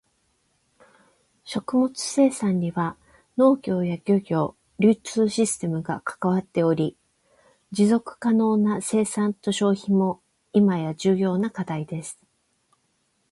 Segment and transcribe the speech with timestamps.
[1.43, 2.97] 食物生産には
[3.37, 6.97] 農業や漁業、流通システムが関わっており、
[7.69, 10.19] 持続可能な生産と消費も
[10.53, 12.17] 今や重要な課題です。